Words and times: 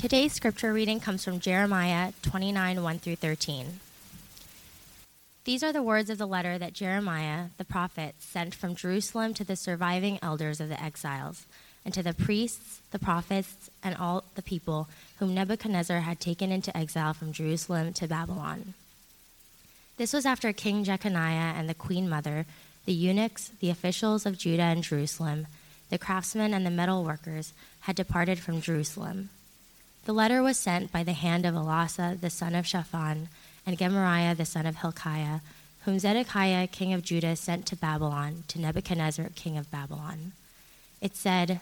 Today's 0.00 0.32
scripture 0.32 0.72
reading 0.72 0.98
comes 0.98 1.22
from 1.22 1.40
Jeremiah 1.40 2.14
29 2.22 2.82
1 2.82 2.98
through 3.00 3.16
13. 3.16 3.80
These 5.44 5.62
are 5.62 5.74
the 5.74 5.82
words 5.82 6.08
of 6.08 6.16
the 6.16 6.24
letter 6.24 6.56
that 6.56 6.72
Jeremiah, 6.72 7.48
the 7.58 7.66
prophet, 7.66 8.14
sent 8.18 8.54
from 8.54 8.74
Jerusalem 8.74 9.34
to 9.34 9.44
the 9.44 9.56
surviving 9.56 10.18
elders 10.22 10.58
of 10.58 10.70
the 10.70 10.82
exiles, 10.82 11.44
and 11.84 11.92
to 11.92 12.02
the 12.02 12.14
priests, 12.14 12.80
the 12.92 12.98
prophets, 12.98 13.68
and 13.84 13.94
all 13.94 14.24
the 14.36 14.42
people 14.42 14.88
whom 15.18 15.34
Nebuchadnezzar 15.34 16.00
had 16.00 16.18
taken 16.18 16.50
into 16.50 16.74
exile 16.74 17.12
from 17.12 17.34
Jerusalem 17.34 17.92
to 17.92 18.08
Babylon. 18.08 18.72
This 19.98 20.14
was 20.14 20.24
after 20.24 20.50
King 20.54 20.82
Jeconiah 20.82 21.52
and 21.54 21.68
the 21.68 21.74
queen 21.74 22.08
mother, 22.08 22.46
the 22.86 22.94
eunuchs, 22.94 23.50
the 23.60 23.68
officials 23.68 24.24
of 24.24 24.38
Judah 24.38 24.62
and 24.62 24.82
Jerusalem, 24.82 25.46
the 25.90 25.98
craftsmen 25.98 26.54
and 26.54 26.64
the 26.64 26.70
metal 26.70 27.04
workers 27.04 27.52
had 27.80 27.96
departed 27.96 28.38
from 28.38 28.62
Jerusalem. 28.62 29.28
The 30.04 30.12
letter 30.12 30.42
was 30.42 30.58
sent 30.58 30.90
by 30.90 31.04
the 31.04 31.12
hand 31.12 31.44
of 31.44 31.54
Elasah 31.54 32.20
the 32.20 32.30
son 32.30 32.54
of 32.54 32.66
Shaphan 32.66 33.28
and 33.66 33.78
Gemariah 33.78 34.34
the 34.34 34.44
son 34.44 34.66
of 34.66 34.76
Hilkiah, 34.76 35.40
whom 35.84 35.98
Zedekiah 35.98 36.66
king 36.66 36.92
of 36.92 37.02
Judah 37.02 37.36
sent 37.36 37.66
to 37.66 37.76
Babylon 37.76 38.44
to 38.48 38.60
Nebuchadnezzar 38.60 39.30
king 39.34 39.56
of 39.56 39.70
Babylon. 39.70 40.32
It 41.00 41.16
said, 41.16 41.60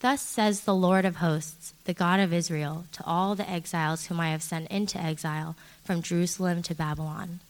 Thus 0.00 0.22
says 0.22 0.60
the 0.60 0.74
Lord 0.74 1.04
of 1.04 1.16
hosts, 1.16 1.72
the 1.84 1.94
God 1.94 2.20
of 2.20 2.32
Israel, 2.32 2.84
to 2.92 3.04
all 3.04 3.34
the 3.34 3.48
exiles 3.48 4.06
whom 4.06 4.20
I 4.20 4.30
have 4.30 4.42
sent 4.42 4.70
into 4.70 5.00
exile 5.00 5.56
from 5.84 6.02
Jerusalem 6.02 6.62
to 6.62 6.74
Babylon 6.74 7.40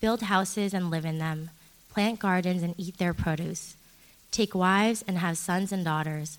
Build 0.00 0.22
houses 0.22 0.72
and 0.72 0.90
live 0.90 1.04
in 1.04 1.18
them, 1.18 1.50
plant 1.90 2.20
gardens 2.20 2.62
and 2.62 2.74
eat 2.78 2.98
their 2.98 3.14
produce. 3.14 3.74
Take 4.30 4.54
wives 4.54 5.02
and 5.08 5.18
have 5.18 5.36
sons 5.36 5.72
and 5.72 5.84
daughters 5.84 6.38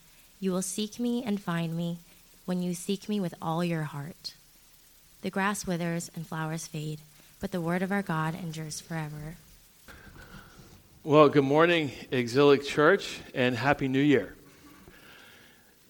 You 0.43 0.51
will 0.51 0.63
seek 0.63 0.99
me 0.99 1.23
and 1.23 1.39
find 1.39 1.77
me 1.77 1.99
when 2.45 2.63
you 2.63 2.73
seek 2.73 3.07
me 3.07 3.19
with 3.19 3.35
all 3.43 3.63
your 3.63 3.83
heart. 3.83 4.33
The 5.21 5.29
grass 5.29 5.67
withers 5.67 6.09
and 6.15 6.25
flowers 6.25 6.65
fade, 6.65 6.99
but 7.39 7.51
the 7.51 7.61
word 7.61 7.83
of 7.83 7.91
our 7.91 8.01
God 8.01 8.33
endures 8.33 8.81
forever. 8.81 9.35
Well, 11.03 11.29
good 11.29 11.43
morning, 11.43 11.91
Exilic 12.09 12.65
Church, 12.65 13.19
and 13.35 13.55
Happy 13.55 13.87
New 13.87 14.01
Year. 14.01 14.33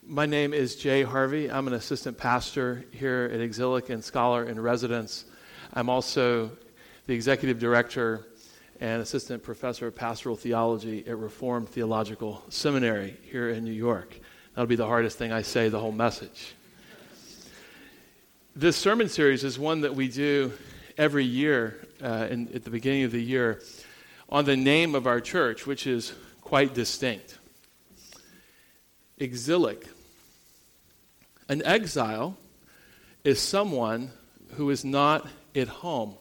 My 0.05 0.25
name 0.25 0.53
is 0.53 0.75
Jay 0.75 1.03
Harvey. 1.03 1.49
I'm 1.49 1.67
an 1.67 1.73
assistant 1.73 2.17
pastor 2.17 2.83
here 2.91 3.31
at 3.33 3.39
Exilic 3.39 3.89
and 3.89 4.03
scholar 4.03 4.43
in 4.43 4.59
residence. 4.59 5.23
I'm 5.73 5.87
also 5.87 6.51
the 7.07 7.13
executive 7.13 7.57
director 7.57 8.25
and 8.81 9.01
assistant 9.01 9.43
professor 9.43 9.87
of 9.87 9.95
pastoral 9.95 10.35
theology 10.35 11.07
at 11.07 11.17
Reformed 11.17 11.69
Theological 11.69 12.43
Seminary 12.49 13.15
here 13.31 13.47
in 13.47 13.63
New 13.63 13.71
York. 13.71 14.19
That'll 14.53 14.67
be 14.67 14.75
the 14.75 14.85
hardest 14.85 15.17
thing 15.17 15.31
I 15.31 15.43
say 15.43 15.69
the 15.69 15.79
whole 15.79 15.93
message. 15.93 16.55
This 18.53 18.75
sermon 18.75 19.07
series 19.07 19.45
is 19.45 19.57
one 19.57 19.81
that 19.81 19.95
we 19.95 20.09
do 20.09 20.51
every 20.97 21.23
year 21.23 21.87
uh, 22.03 22.27
in, 22.29 22.53
at 22.53 22.65
the 22.65 22.69
beginning 22.69 23.03
of 23.03 23.11
the 23.11 23.23
year 23.23 23.61
on 24.27 24.43
the 24.43 24.57
name 24.57 24.93
of 24.93 25.07
our 25.07 25.21
church, 25.21 25.65
which 25.65 25.87
is 25.87 26.13
quite 26.41 26.73
distinct. 26.73 27.37
Exilic. 29.19 29.87
An 31.47 31.63
exile 31.63 32.35
is 33.23 33.39
someone 33.39 34.11
who 34.55 34.69
is 34.69 34.83
not 34.83 35.27
at 35.55 35.69
home. 35.69 36.15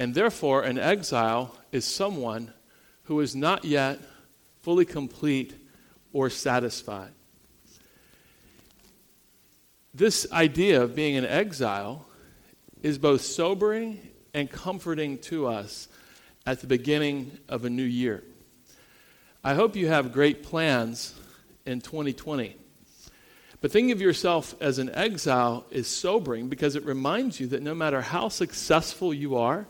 And 0.00 0.16
therefore, 0.16 0.62
an 0.62 0.78
exile 0.78 1.54
is 1.70 1.84
someone 1.84 2.52
who 3.04 3.20
is 3.20 3.36
not 3.36 3.64
yet 3.64 4.00
fully 4.62 4.84
complete 4.84 5.54
or 6.12 6.30
satisfied. 6.30 7.12
This 9.94 10.26
idea 10.32 10.82
of 10.82 10.94
being 10.94 11.16
an 11.16 11.26
exile 11.26 12.06
is 12.82 12.98
both 12.98 13.20
sobering 13.20 14.00
and 14.32 14.50
comforting 14.50 15.18
to 15.18 15.46
us 15.46 15.88
at 16.46 16.60
the 16.60 16.66
beginning 16.66 17.38
of 17.48 17.64
a 17.64 17.70
new 17.70 17.82
year. 17.82 18.22
I 19.44 19.54
hope 19.54 19.76
you 19.76 19.88
have 19.88 20.12
great 20.12 20.42
plans 20.42 21.14
in 21.66 21.80
2020. 21.80 22.56
But 23.60 23.70
thinking 23.70 23.92
of 23.92 24.00
yourself 24.00 24.54
as 24.60 24.78
an 24.78 24.90
exile 24.90 25.66
is 25.70 25.86
sobering 25.86 26.48
because 26.48 26.74
it 26.74 26.84
reminds 26.84 27.38
you 27.38 27.46
that 27.48 27.62
no 27.62 27.74
matter 27.74 28.00
how 28.00 28.28
successful 28.28 29.14
you 29.14 29.36
are 29.36 29.66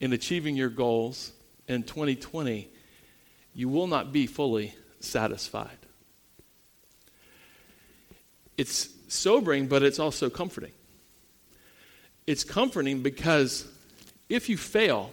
in 0.00 0.12
achieving 0.12 0.56
your 0.56 0.68
goals 0.68 1.32
in 1.68 1.82
2020, 1.82 2.68
you 3.54 3.68
will 3.68 3.86
not 3.86 4.12
be 4.12 4.26
fully 4.26 4.74
satisfied. 5.04 5.78
It's 8.56 8.88
sobering, 9.08 9.66
but 9.66 9.82
it's 9.82 9.98
also 9.98 10.30
comforting. 10.30 10.72
It's 12.26 12.44
comforting 12.44 13.02
because 13.02 13.66
if 14.28 14.48
you 14.48 14.56
fail 14.56 15.10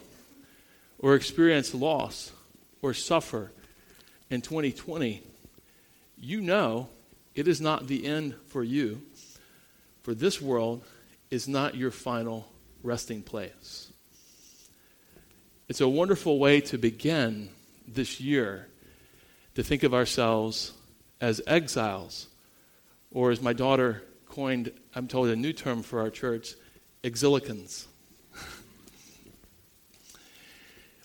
or 0.99 1.15
experience 1.15 1.73
loss 1.73 2.31
or 2.81 2.93
suffer 2.93 3.51
in 4.29 4.41
2020, 4.41 5.23
you 6.17 6.41
know 6.41 6.89
it 7.35 7.47
is 7.47 7.61
not 7.61 7.87
the 7.87 8.05
end 8.05 8.35
for 8.47 8.63
you, 8.63 9.01
for 10.03 10.13
this 10.13 10.41
world 10.41 10.83
is 11.31 11.47
not 11.47 11.75
your 11.75 11.91
final 11.91 12.47
resting 12.83 13.21
place. 13.21 13.91
It's 15.67 15.81
a 15.81 15.87
wonderful 15.87 16.39
way 16.39 16.61
to 16.61 16.77
begin 16.77 17.49
this 17.87 18.19
year 18.19 18.67
to 19.59 19.63
think 19.65 19.83
of 19.83 19.93
ourselves 19.93 20.71
as 21.19 21.41
exiles, 21.45 22.27
or 23.11 23.29
as 23.29 23.41
my 23.41 23.51
daughter 23.51 24.01
coined, 24.25 24.71
I'm 24.95 25.05
told, 25.05 25.27
a 25.27 25.35
new 25.35 25.51
term 25.51 25.83
for 25.83 25.99
our 25.99 26.09
church, 26.09 26.53
exilicans. 27.03 27.85
I 28.33 28.39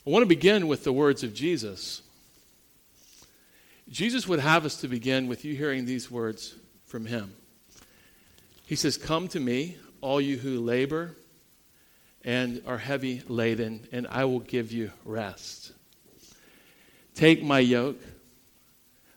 want 0.05 0.23
to 0.23 0.29
begin 0.29 0.69
with 0.69 0.85
the 0.85 0.93
words 0.93 1.25
of 1.25 1.35
Jesus. 1.35 2.03
Jesus 3.89 4.29
would 4.29 4.39
have 4.39 4.65
us 4.65 4.81
to 4.83 4.87
begin 4.87 5.27
with 5.27 5.45
you 5.45 5.57
hearing 5.57 5.85
these 5.85 6.09
words 6.09 6.55
from 6.85 7.07
him. 7.07 7.35
He 8.67 8.77
says, 8.77 8.97
Come 8.97 9.27
to 9.29 9.41
me, 9.41 9.79
all 10.01 10.21
you 10.21 10.37
who 10.37 10.61
labor 10.61 11.17
and 12.25 12.63
are 12.69 12.79
heavy 12.79 13.21
laden, 13.27 13.89
and 13.91 14.07
I 14.07 14.27
will 14.27 14.39
give 14.39 14.71
you 14.71 14.93
rest. 15.05 15.73
Take 17.17 17.43
my 17.43 17.59
yoke 17.59 17.99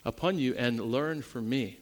upon 0.07 0.39
you 0.39 0.55
and 0.55 0.79
learn 0.79 1.21
from 1.21 1.49
me. 1.49 1.77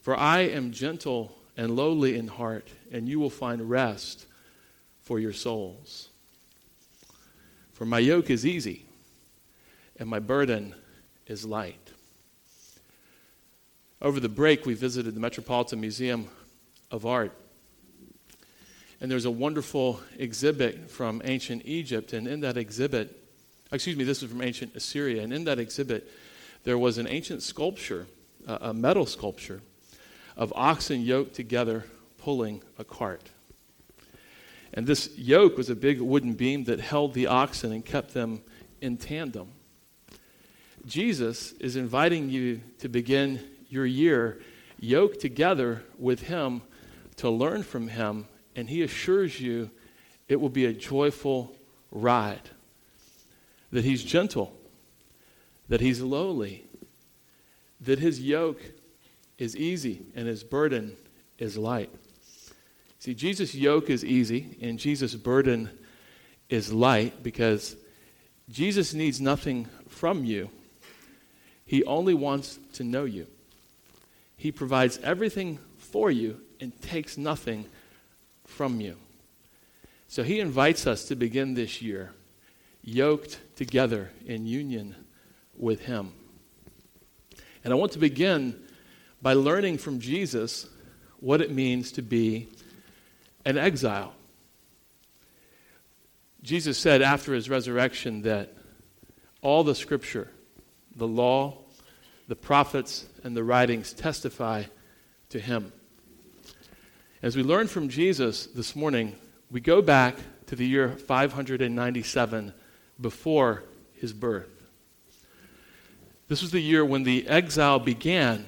For 0.00 0.14
I 0.14 0.40
am 0.40 0.70
gentle 0.70 1.34
and 1.56 1.74
lowly 1.74 2.16
in 2.16 2.28
heart, 2.28 2.68
and 2.92 3.08
you 3.08 3.18
will 3.18 3.30
find 3.30 3.68
rest 3.68 4.26
for 5.00 5.18
your 5.18 5.32
souls. 5.32 6.10
For 7.72 7.86
my 7.86 7.98
yoke 7.98 8.28
is 8.28 8.44
easy, 8.44 8.84
and 9.98 10.08
my 10.08 10.18
burden 10.18 10.74
is 11.26 11.46
light. 11.46 11.90
Over 14.02 14.20
the 14.20 14.28
break, 14.28 14.66
we 14.66 14.74
visited 14.74 15.14
the 15.14 15.20
Metropolitan 15.20 15.80
Museum 15.80 16.28
of 16.90 17.06
Art. 17.06 17.32
And 19.00 19.10
there's 19.10 19.24
a 19.24 19.30
wonderful 19.30 20.00
exhibit 20.18 20.90
from 20.90 21.22
ancient 21.24 21.62
Egypt. 21.64 22.12
And 22.12 22.28
in 22.28 22.40
that 22.40 22.58
exhibit, 22.58 23.18
excuse 23.72 23.96
me, 23.96 24.04
this 24.04 24.22
is 24.22 24.30
from 24.30 24.42
ancient 24.42 24.76
Assyria. 24.76 25.22
And 25.22 25.32
in 25.32 25.44
that 25.44 25.58
exhibit, 25.58 26.10
there 26.66 26.76
was 26.76 26.98
an 26.98 27.06
ancient 27.06 27.44
sculpture, 27.44 28.08
a 28.44 28.74
metal 28.74 29.06
sculpture, 29.06 29.62
of 30.36 30.52
oxen 30.56 31.00
yoked 31.00 31.32
together 31.32 31.84
pulling 32.18 32.60
a 32.76 32.82
cart. 32.82 33.30
And 34.74 34.84
this 34.84 35.16
yoke 35.16 35.56
was 35.56 35.70
a 35.70 35.76
big 35.76 36.00
wooden 36.00 36.34
beam 36.34 36.64
that 36.64 36.80
held 36.80 37.14
the 37.14 37.28
oxen 37.28 37.70
and 37.70 37.84
kept 37.84 38.14
them 38.14 38.42
in 38.80 38.96
tandem. 38.96 39.52
Jesus 40.84 41.52
is 41.60 41.76
inviting 41.76 42.30
you 42.30 42.60
to 42.80 42.88
begin 42.88 43.38
your 43.68 43.86
year 43.86 44.40
yoked 44.80 45.20
together 45.20 45.84
with 46.00 46.22
Him 46.22 46.62
to 47.18 47.30
learn 47.30 47.62
from 47.62 47.86
Him, 47.86 48.26
and 48.56 48.68
He 48.68 48.82
assures 48.82 49.40
you 49.40 49.70
it 50.28 50.40
will 50.40 50.48
be 50.48 50.64
a 50.64 50.72
joyful 50.72 51.54
ride. 51.92 52.50
That 53.70 53.84
He's 53.84 54.02
gentle, 54.02 54.52
that 55.68 55.80
He's 55.80 56.00
lowly, 56.00 56.64
that 57.80 57.98
His 57.98 58.20
yoke 58.20 58.62
is 59.38 59.56
easy 59.56 60.02
and 60.14 60.26
His 60.26 60.44
burden 60.44 60.96
is 61.38 61.56
light. 61.56 61.90
See, 62.98 63.14
Jesus' 63.14 63.54
yoke 63.54 63.90
is 63.90 64.04
easy 64.04 64.56
and 64.60 64.78
Jesus' 64.78 65.14
burden 65.14 65.70
is 66.48 66.72
light 66.72 67.22
because 67.22 67.76
Jesus 68.48 68.94
needs 68.94 69.20
nothing 69.20 69.68
from 69.88 70.24
you. 70.24 70.50
He 71.64 71.84
only 71.84 72.14
wants 72.14 72.58
to 72.74 72.84
know 72.84 73.04
you. 73.04 73.26
He 74.36 74.52
provides 74.52 74.98
everything 75.02 75.58
for 75.78 76.10
you 76.10 76.40
and 76.60 76.80
takes 76.80 77.18
nothing 77.18 77.66
from 78.44 78.80
you. 78.80 78.96
So 80.08 80.22
he 80.22 80.40
invites 80.40 80.86
us 80.86 81.04
to 81.06 81.16
begin 81.16 81.54
this 81.54 81.82
year 81.82 82.12
yoked 82.82 83.40
together 83.56 84.10
in 84.24 84.46
union 84.46 84.94
with 85.58 85.80
him. 85.80 86.12
And 87.64 87.72
I 87.72 87.76
want 87.76 87.92
to 87.92 87.98
begin 87.98 88.60
by 89.20 89.32
learning 89.32 89.78
from 89.78 89.98
Jesus 89.98 90.68
what 91.20 91.40
it 91.40 91.50
means 91.50 91.92
to 91.92 92.02
be 92.02 92.48
an 93.44 93.58
exile. 93.58 94.12
Jesus 96.42 96.78
said 96.78 97.02
after 97.02 97.34
his 97.34 97.50
resurrection 97.50 98.22
that 98.22 98.52
all 99.42 99.64
the 99.64 99.74
scripture, 99.74 100.30
the 100.94 101.06
law, 101.06 101.58
the 102.28 102.36
prophets, 102.36 103.06
and 103.24 103.36
the 103.36 103.42
writings 103.44 103.92
testify 103.92 104.64
to 105.30 105.40
him. 105.40 105.72
As 107.22 107.36
we 107.36 107.42
learn 107.42 107.66
from 107.66 107.88
Jesus 107.88 108.46
this 108.46 108.76
morning, 108.76 109.16
we 109.50 109.60
go 109.60 109.82
back 109.82 110.16
to 110.46 110.56
the 110.56 110.66
year 110.66 110.90
597 110.90 112.52
before 113.00 113.64
his 113.94 114.12
birth. 114.12 114.55
This 116.28 116.42
was 116.42 116.50
the 116.50 116.60
year 116.60 116.84
when 116.84 117.04
the 117.04 117.26
exile 117.28 117.78
began, 117.78 118.46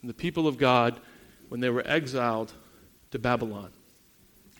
and 0.00 0.10
the 0.10 0.14
people 0.14 0.48
of 0.48 0.58
God, 0.58 0.98
when 1.48 1.60
they 1.60 1.70
were 1.70 1.86
exiled 1.86 2.52
to 3.12 3.18
Babylon. 3.18 3.70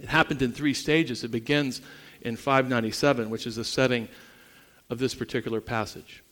It 0.00 0.08
happened 0.08 0.42
in 0.42 0.52
three 0.52 0.74
stages. 0.74 1.24
It 1.24 1.30
begins 1.30 1.80
in 2.20 2.36
597, 2.36 3.30
which 3.30 3.46
is 3.46 3.56
the 3.56 3.64
setting 3.64 4.08
of 4.88 4.98
this 4.98 5.14
particular 5.14 5.60
passage. 5.60 6.22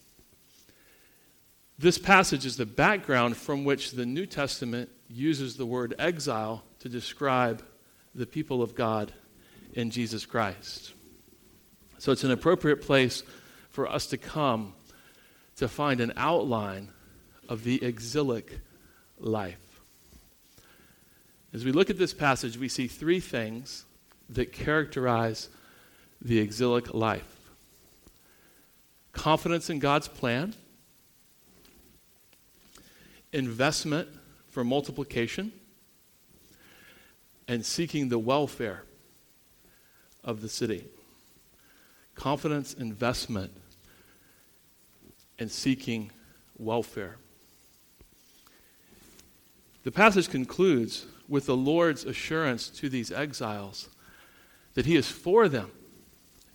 This 1.78 1.98
passage 1.98 2.44
is 2.44 2.56
the 2.56 2.66
background 2.66 3.36
from 3.36 3.64
which 3.64 3.92
the 3.92 4.06
New 4.06 4.26
Testament 4.26 4.90
uses 5.08 5.56
the 5.56 5.66
word 5.66 5.94
exile 5.98 6.64
to 6.80 6.88
describe 6.88 7.62
the 8.14 8.26
people 8.26 8.62
of 8.62 8.74
God 8.74 9.12
in 9.74 9.90
Jesus 9.90 10.26
Christ. 10.26 10.92
So 11.98 12.10
it's 12.10 12.24
an 12.24 12.30
appropriate 12.30 12.82
place 12.82 13.22
for 13.70 13.88
us 13.88 14.06
to 14.08 14.16
come 14.16 14.74
to 15.58 15.68
find 15.68 16.00
an 16.00 16.12
outline 16.16 16.88
of 17.48 17.64
the 17.64 17.82
exilic 17.84 18.60
life. 19.18 19.80
As 21.52 21.64
we 21.64 21.72
look 21.72 21.90
at 21.90 21.98
this 21.98 22.12
passage, 22.12 22.58
we 22.58 22.68
see 22.68 22.88
three 22.88 23.20
things 23.20 23.84
that 24.28 24.52
characterize 24.52 25.48
the 26.20 26.38
exilic 26.38 26.92
life 26.92 27.34
confidence 29.12 29.68
in 29.68 29.78
God's 29.80 30.06
plan 30.06 30.54
investment 33.32 34.08
for 34.50 34.64
multiplication, 34.64 35.52
and 37.46 37.64
seeking 37.64 38.08
the 38.08 38.18
welfare 38.18 38.82
of 40.24 40.40
the 40.40 40.48
city. 40.48 40.84
Confidence, 42.14 42.74
investment, 42.74 43.52
and 45.38 45.50
seeking 45.50 46.10
welfare. 46.58 47.16
The 49.84 49.92
passage 49.92 50.28
concludes 50.28 51.06
with 51.28 51.46
the 51.46 51.56
Lord's 51.56 52.04
assurance 52.04 52.68
to 52.70 52.88
these 52.88 53.12
exiles 53.12 53.88
that 54.74 54.86
He 54.86 54.96
is 54.96 55.10
for 55.10 55.48
them 55.48 55.70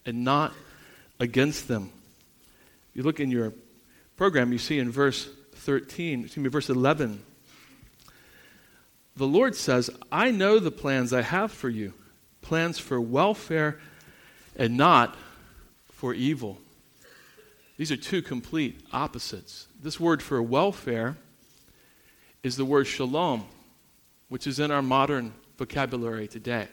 and 0.05 0.23
not 0.23 0.53
against 1.19 1.67
them. 1.67 1.91
You 2.93 3.03
look 3.03 3.19
in 3.19 3.31
your 3.31 3.53
program, 4.17 4.51
you 4.51 4.57
see 4.57 4.79
in 4.79 4.91
verse 4.91 5.29
13, 5.55 6.25
excuse 6.25 6.43
me, 6.43 6.49
verse 6.49 6.69
11. 6.69 7.23
The 9.15 9.27
Lord 9.27 9.55
says, 9.55 9.89
I 10.11 10.31
know 10.31 10.59
the 10.59 10.71
plans 10.71 11.13
I 11.13 11.21
have 11.21 11.51
for 11.51 11.69
you, 11.69 11.93
plans 12.41 12.79
for 12.79 12.99
welfare 12.99 13.79
and 14.55 14.75
not 14.75 15.15
for 15.91 16.13
evil. 16.13 16.59
These 17.83 17.91
are 17.91 17.97
two 17.97 18.21
complete 18.21 18.79
opposites. 18.93 19.67
This 19.77 19.99
word 19.99 20.23
for 20.23 20.41
welfare 20.41 21.17
is 22.41 22.55
the 22.55 22.63
word 22.63 22.85
shalom, 22.85 23.43
which 24.29 24.47
is 24.47 24.57
in 24.57 24.71
our 24.71 24.81
modern 24.81 25.33
vocabulary 25.57 26.29
today. 26.29 26.69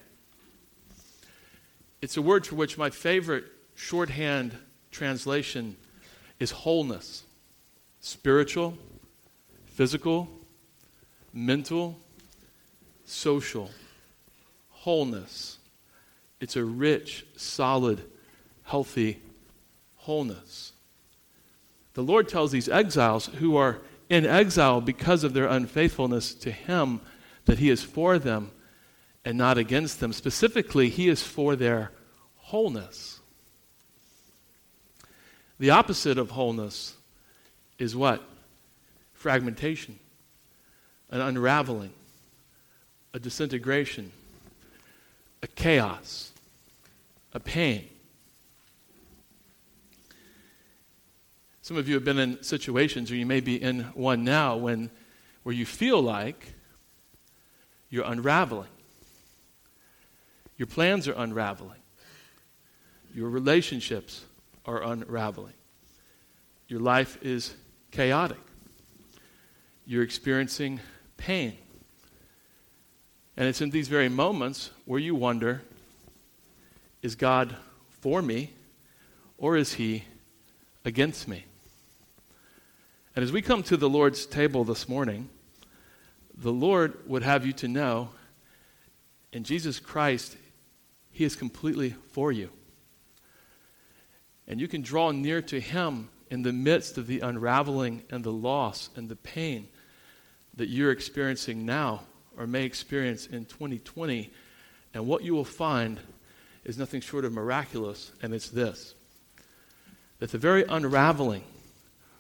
It's 2.01 2.17
a 2.17 2.23
word 2.23 2.47
for 2.47 2.55
which 2.55 2.79
my 2.79 2.91
favorite 2.91 3.43
shorthand 3.75 4.57
translation 4.93 5.77
is 6.39 6.53
wholeness 6.53 7.25
spiritual, 7.99 8.79
physical, 9.67 10.29
mental, 11.35 11.99
social, 13.05 13.69
wholeness. 14.69 15.59
It's 16.39 16.55
a 16.55 16.65
rich, 16.65 17.27
solid, 17.35 18.01
healthy 18.63 19.19
wholeness. 19.97 20.70
The 21.95 22.03
Lord 22.03 22.29
tells 22.29 22.53
these 22.53 22.69
exiles 22.69 23.27
who 23.27 23.57
are 23.57 23.81
in 24.09 24.27
exile 24.27 24.81
because 24.81 25.25
of 25.25 25.35
their 25.35 25.47
unfaithfulness 25.47 26.35
to 26.35 26.51
Him 26.51 27.01
that 27.47 27.59
He 27.59 27.71
is 27.71 27.83
for 27.83 28.19
them 28.19 28.51
and 29.25 29.37
not 29.37 29.59
against 29.59 30.01
them. 30.01 30.13
Specifically, 30.13 30.89
He 30.89 31.09
is 31.09 31.23
for 31.23 31.57
their 31.57 31.93
wholeness. 32.37 33.21
The 35.59 35.71
opposite 35.71 36.19
of 36.19 36.31
wholeness 36.31 36.97
is 37.79 37.95
what? 37.95 38.23
Fragmentation, 39.13 39.99
an 41.11 41.21
unraveling, 41.21 41.93
a 43.13 43.19
disintegration, 43.19 44.11
a 45.43 45.47
chaos, 45.47 46.33
a 47.35 47.41
pain. 47.41 47.89
Some 51.71 51.77
of 51.77 51.89
you 51.89 51.95
have 51.95 52.05
been 52.05 52.19
in 52.19 52.43
situations, 52.43 53.13
or 53.13 53.15
you 53.15 53.25
may 53.25 53.39
be 53.39 53.55
in 53.55 53.83
one 53.95 54.25
now, 54.25 54.57
when, 54.57 54.91
where 55.45 55.55
you 55.55 55.65
feel 55.65 56.03
like 56.03 56.55
you're 57.91 58.07
unraveling. 58.07 58.67
Your 60.57 60.67
plans 60.67 61.07
are 61.07 61.13
unraveling. 61.13 61.79
Your 63.15 63.31
relationships 63.31 64.25
are 64.67 64.83
unraveling. 64.83 65.53
Your 66.67 66.81
life 66.81 67.23
is 67.23 67.55
chaotic. 67.93 68.41
You're 69.87 70.03
experiencing 70.03 70.81
pain. 71.19 71.57
And 73.37 73.47
it's 73.47 73.61
in 73.61 73.71
these 73.71 73.87
very 73.87 74.09
moments 74.09 74.73
where 74.87 74.99
you 74.99 75.15
wonder 75.15 75.63
is 77.01 77.15
God 77.15 77.55
for 78.01 78.23
me 78.23 78.55
or 79.39 79.57
is 79.57 79.75
he 79.75 80.03
against 80.85 81.29
me? 81.29 81.45
And 83.21 83.27
as 83.27 83.33
we 83.33 83.43
come 83.43 83.63
to 83.65 83.77
the 83.77 83.87
Lord's 83.87 84.25
table 84.25 84.65
this 84.65 84.89
morning, 84.89 85.29
the 86.39 86.51
Lord 86.51 87.07
would 87.07 87.23
have 87.23 87.45
you 87.45 87.53
to 87.53 87.69
know 87.69 88.09
in 89.31 89.45
Jesus 89.45 89.79
Christ, 89.79 90.39
he 91.11 91.25
is 91.25 91.37
completely 91.37 91.91
for 92.13 92.33
you. 92.33 92.49
And 94.49 94.59
you 94.59 94.67
can 94.69 94.81
draw 94.81 95.11
near 95.11 95.43
to 95.43 95.61
him 95.61 96.09
in 96.31 96.41
the 96.41 96.55
midst 96.55 96.97
of 96.97 97.07
the 97.07 97.21
unraveling 97.21 98.05
and 98.09 98.25
the 98.25 98.33
loss 98.33 98.89
and 98.97 99.07
the 99.07 99.17
pain 99.17 99.69
that 100.57 100.71
you're 100.71 100.91
experiencing 100.91 101.67
now 101.67 102.05
or 102.39 102.47
may 102.47 102.65
experience 102.65 103.27
in 103.27 103.45
2020. 103.45 104.33
And 104.95 105.07
what 105.07 105.25
you 105.25 105.35
will 105.35 105.45
find 105.45 106.01
is 106.65 106.79
nothing 106.79 107.03
short 107.03 107.27
of 107.27 107.35
miraculous, 107.35 108.13
and 108.23 108.33
it's 108.33 108.49
this 108.49 108.95
that 110.21 110.31
the 110.31 110.39
very 110.39 110.65
unraveling, 110.71 111.45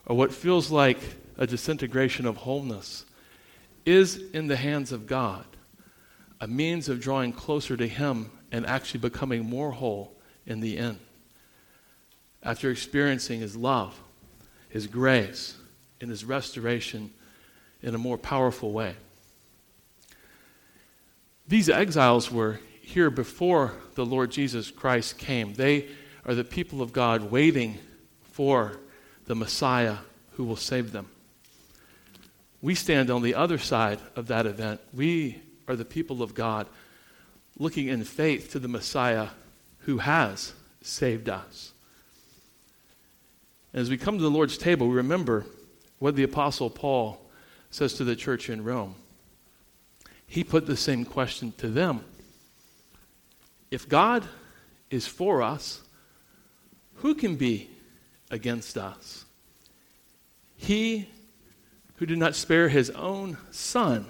or 0.07 0.17
what 0.17 0.33
feels 0.33 0.71
like 0.71 0.99
a 1.37 1.47
disintegration 1.47 2.27
of 2.27 2.39
wholeness, 2.39 3.05
is 3.87 4.17
in 4.33 4.47
the 4.47 4.57
hands 4.57 4.93
of 4.93 5.07
God, 5.07 5.45
a 6.41 6.47
means 6.47 6.89
of 6.89 7.01
drawing 7.01 7.33
closer 7.33 7.77
to 7.77 7.87
Him 7.87 8.31
and 8.53 8.67
actually 8.67 9.01
becoming 9.01 9.49
more 9.49 9.71
whole 9.71 10.13
in 10.47 10.61
the 10.61 10.79
end. 10.79 10.99
After 12.43 12.71
experiencing 12.71 13.41
his 13.41 13.57
love, 13.57 13.99
his 14.69 14.87
grace, 14.87 15.57
and 16.01 16.11
his 16.11 16.25
restoration 16.25 17.13
in 17.83 17.95
a 17.95 17.99
more 17.99 18.19
powerful 18.19 18.73
way. 18.73 18.95
These 21.47 21.69
exiles 21.69 22.31
were 22.31 22.61
here 22.81 23.11
before 23.11 23.75
the 23.95 24.07
Lord 24.07 24.31
Jesus 24.31 24.71
Christ 24.71 25.19
came. 25.19 25.55
They 25.55 25.89
are 26.25 26.35
the 26.35 26.45
people 26.45 26.81
of 26.81 26.93
God 26.93 27.31
waiting 27.31 27.79
for 28.23 28.79
the 29.31 29.37
Messiah 29.37 29.99
who 30.33 30.43
will 30.43 30.57
save 30.57 30.91
them. 30.91 31.09
We 32.61 32.75
stand 32.75 33.13
on 33.13 33.23
the 33.23 33.37
other 33.37 33.59
side 33.59 34.01
of 34.17 34.27
that 34.27 34.45
event. 34.45 34.81
We 34.93 35.41
are 35.69 35.77
the 35.77 35.85
people 35.85 36.21
of 36.21 36.35
God 36.35 36.67
looking 37.57 37.87
in 37.87 38.03
faith 38.03 38.51
to 38.51 38.59
the 38.59 38.67
Messiah 38.67 39.29
who 39.83 39.99
has 39.99 40.53
saved 40.83 41.29
us. 41.29 41.71
As 43.73 43.89
we 43.89 43.97
come 43.97 44.19
to 44.19 44.23
the 44.25 44.29
Lord's 44.29 44.59
table, 44.59 44.89
we 44.89 44.97
remember 44.97 45.47
what 46.01 46.17
the 46.17 46.25
Apostle 46.25 46.69
Paul 46.69 47.25
says 47.71 47.95
to 47.95 48.05
the 48.05 48.17
church 48.17 48.51
in 48.51 48.65
Rome. 48.65 48.97
He 50.27 50.43
put 50.43 50.67
the 50.67 50.77
same 50.77 51.05
question 51.05 51.53
to 51.59 51.69
them 51.69 52.05
If 53.71 53.89
God 53.89 54.25
is 54.91 55.07
for 55.07 55.41
us, 55.41 55.83
who 56.95 57.15
can 57.15 57.37
be 57.37 57.71
against 58.31 58.79
us? 58.79 59.25
He 60.57 61.09
who 61.97 62.07
did 62.07 62.19
not 62.19 62.35
spare 62.35 62.69
his 62.69 62.91
own 62.91 63.37
son, 63.51 64.07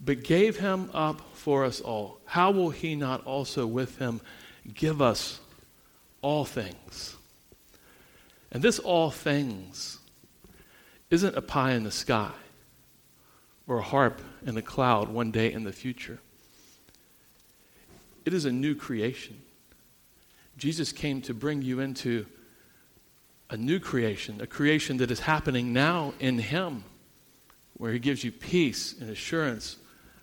but 0.00 0.24
gave 0.24 0.58
him 0.58 0.90
up 0.92 1.20
for 1.34 1.64
us 1.64 1.80
all, 1.80 2.20
how 2.24 2.50
will 2.50 2.70
he 2.70 2.94
not 2.94 3.24
also 3.24 3.66
with 3.66 3.98
him 3.98 4.20
give 4.74 5.00
us 5.00 5.40
all 6.22 6.44
things? 6.44 7.16
And 8.52 8.62
this 8.62 8.78
all 8.78 9.10
things 9.10 9.98
isn't 11.10 11.36
a 11.36 11.42
pie 11.42 11.72
in 11.72 11.84
the 11.84 11.90
sky 11.90 12.32
or 13.66 13.78
a 13.78 13.82
harp 13.82 14.20
in 14.44 14.54
the 14.54 14.62
cloud 14.62 15.08
one 15.08 15.30
day 15.30 15.52
in 15.52 15.64
the 15.64 15.72
future. 15.72 16.18
It 18.24 18.34
is 18.34 18.44
a 18.44 18.52
new 18.52 18.74
creation. 18.74 19.40
Jesus 20.56 20.92
came 20.92 21.22
to 21.22 21.34
bring 21.34 21.62
you 21.62 21.80
into 21.80 22.26
a 23.50 23.56
new 23.56 23.80
creation, 23.80 24.40
a 24.40 24.46
creation 24.46 24.96
that 24.98 25.10
is 25.10 25.20
happening 25.20 25.72
now 25.72 26.14
in 26.20 26.38
Him, 26.38 26.84
where 27.76 27.92
He 27.92 27.98
gives 27.98 28.24
you 28.24 28.32
peace 28.32 28.94
and 28.98 29.10
assurance 29.10 29.76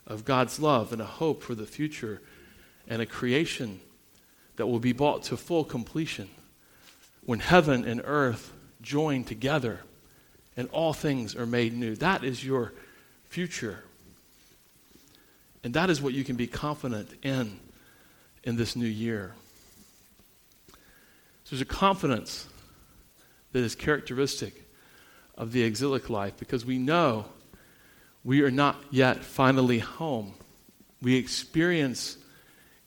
of 0.08 0.26
God's 0.26 0.60
love 0.60 0.94
and 0.94 1.02
a 1.02 1.06
hope 1.06 1.44
for 1.44 1.54
the 1.54 1.66
future, 1.66 2.22
and 2.88 3.02
a 3.02 3.06
creation 3.06 3.82
that 4.56 4.66
will 4.66 4.80
be 4.80 4.94
brought 4.94 5.24
to 5.24 5.38
full 5.38 5.66
completion 5.66 6.30
when 7.26 7.40
heaven 7.40 7.86
and 7.86 8.02
earth 8.06 8.54
join 8.82 9.24
together 9.24 9.82
and 10.56 10.68
all 10.70 10.94
things 10.94 11.36
are 11.36 11.46
made 11.46 11.74
new. 11.74 11.96
That 11.96 12.24
is 12.24 12.44
your 12.44 12.74
future. 13.30 13.84
And 15.64 15.74
that 15.76 15.90
is 15.90 16.02
what 16.02 16.14
you 16.14 16.24
can 16.24 16.36
be 16.36 16.48
confident 16.48 17.10
in 17.22 17.60
in 18.44 18.56
this 18.56 18.76
new 18.76 18.88
year. 18.88 19.34
So 21.44 21.52
there's 21.52 21.62
a 21.62 21.66
confidence 21.66 22.48
that 23.58 23.64
is 23.64 23.74
characteristic 23.74 24.70
of 25.36 25.52
the 25.52 25.64
exilic 25.64 26.12
life 26.12 26.38
because 26.38 26.64
we 26.64 26.78
know 26.78 27.26
we 28.24 28.44
are 28.44 28.52
not 28.52 28.76
yet 28.92 29.24
finally 29.24 29.80
home. 29.80 30.36
We 31.02 31.16
experience 31.16 32.18